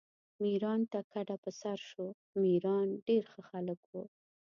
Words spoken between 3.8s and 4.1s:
وو.